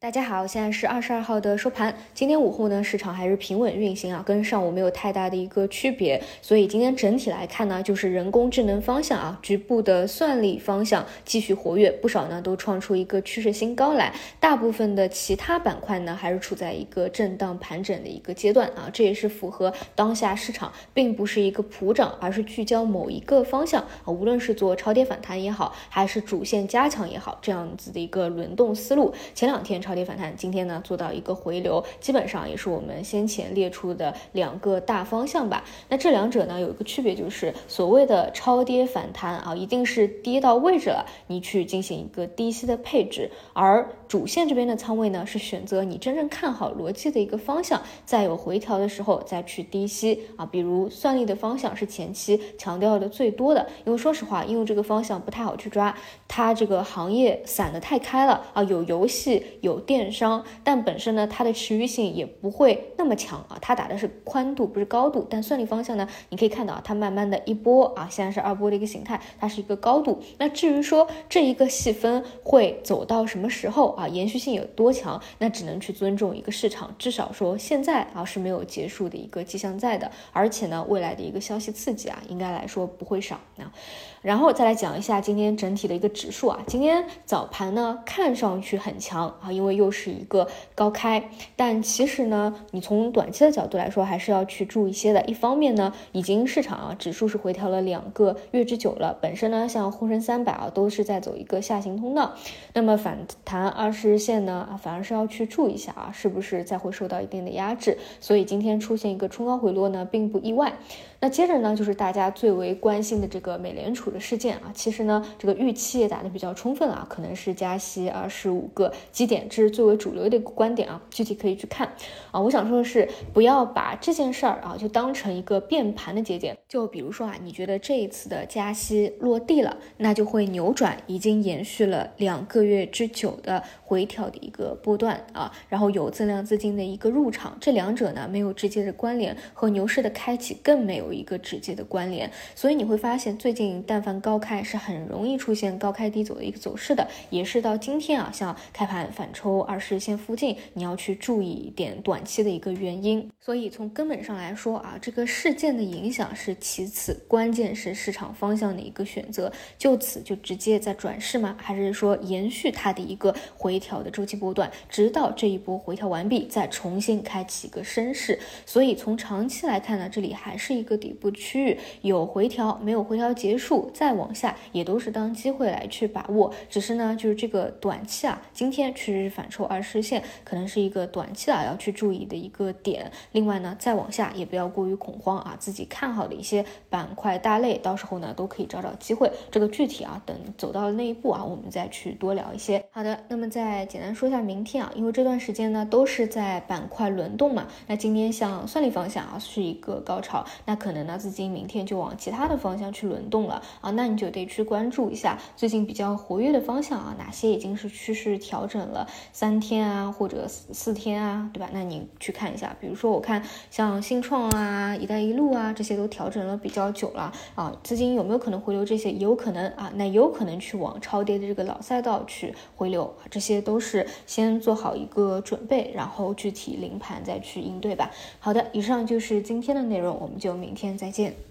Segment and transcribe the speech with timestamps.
[0.00, 1.92] 大家好，现在是二十二号的收盘。
[2.14, 6.22] 今天午后呢，市场还是平稳运行啊，跟上午没有太大的一个区别。
[6.40, 14.14] 所以今天整体来看呢，就是人工智能方向啊，局部的算力方向继续活跃，不少呢都创出一个趋势新高来。
[14.38, 29.12] 大部分的其他板块呢，还是处在一个震荡盘整的一个阶段啊，这也是符合当下市场并不是一个普涨，而是聚焦某一个方向啊，无论是做超跌反弹也好，还是主线加强也好，这样子的一个轮动思路。
[29.34, 29.82] 前两天。
[29.88, 35.64] 超跌反弹，今天呢做到一个回流，基本上也是我们先前列出的两个大方向吧。
[35.88, 50.44] 那这两者呢有一个区别，就是所谓的超跌反弹啊，一定是跌到位置了，你去进行一个低吸的配置，而主线这边的仓位呢是选择你真正看好逻辑的一个方向，在有回调的时候再去低吸啊。
[50.44, 59.77] 比如算力的方向是前期强调的最多的，因为说实话，因为这个方向不太好去抓，它这个行业散的太开了啊，有游戏有。
[59.78, 63.58] 电商，但本身呢，它的持续性也不会那么强啊。
[63.60, 65.26] 它打的是宽度，不是高度。
[65.28, 70.20] 但算力方向呢，你可以看到啊，它慢慢的一波啊，现在是二波的一个形态，它是一个高度。
[70.38, 76.94] 那至于说这一个细分会走到什么时候啊，延续性有多强，那只能去尊重一个市场。
[76.98, 83.72] 至少说现在啊是没有结束的一个迹象在的，而且呢，未来的一个消息刺激啊，应该来说不会少啊。
[84.20, 95.24] 然后再来讲一下今天整体的一个指数啊，今天早盘呢看上去很强啊，因为又是一个高开，但其实呢，你从短期的角度来说，还是要去注意一些的。
[95.24, 102.32] 一方面呢，已经市场啊指数是回调了两个月之久了，本身呢像沪深三百啊都是在走一个下行通道，
[102.72, 107.98] 那么反弹二十日线呢啊反而是要去注意一下啊，是不是再会受到一定的压制？
[108.20, 110.72] 所以今天出现一个冲高回落呢，并不意外。
[111.20, 121.90] 那接着呢，就是大家最为关心的这个美联储的事件啊，其实呢，这个预期也打得比较充分啊，可能是加息二十五个基点，这是最为主流的一个观点啊，具体可以去看
[122.30, 122.40] 啊。
[122.40, 126.56] 我想说的是，不要把这件事儿啊，就当成一个变盘的节点。
[126.68, 141.07] 就比如说啊，你觉得这一次的加息落地了，那就会扭转已经延续了两个月之久的回调的一个波段啊，然后有增量资金的一个入场，这两者呢没有直接的关联，和牛市的开启更没有。
[141.08, 153.30] 有一个直接的关联，所以你会发现最近但凡高开是很容易出现高开低走的一个走势的，也是到今天啊，像开盘反抽二十日线附近，你要去注意一点短期的一个原因。
[153.40, 161.56] 所以从根本上来说啊，这个事件的影响是其次，关键是市场方向的一个选择，就此就直接在转势吗？
[161.58, 168.38] 还是说延续它的一个回调的周期波段，直到这一波回调完毕，再重新开启一个升势？
[168.66, 170.97] 所以从长期来看呢，这里还是一个。
[170.98, 176.52] 底部区域有回调，没有回调结束，再往下也都是当机会来去把握。
[176.68, 183.10] 只是呢，就是这个短期啊，今天确实是反抽二十线，可能是一个短期啊要去注意的一个点。
[183.32, 189.30] 另外呢，再往下也不要过于恐慌啊，自己看好的一些板块大类，到时候呢都可以找找机会。
[189.50, 192.84] 这个具体啊，等走到那一步啊，我们再去多聊一些。
[192.90, 200.87] 好的，那么再简单说一下明天啊，因为这段时间呢都是在板块轮动嘛，那今天像算力方向啊是一个高潮，那可。
[200.88, 211.68] 可能呢，资金明天就往其他的方向去轮动了啊，那你就得去关注一下最近比较活跃的方向啊，哪些已经是趋势调整了三天啊，或者四四天啊，对吧？
[211.74, 218.82] 那你去看一下，比如说我看像新创啊、一带一路啊这些都调整了比较久了啊，资金有没有可能回流？
[218.82, 228.10] 这些有可能啊，那有可能去往超跌的这个老赛道去回流，这些都是先做好一个准备，然后具体临盘再去应对吧。
[228.40, 230.77] 好的，以上就是今天的内容，我们就明。
[230.78, 231.47] 天再见。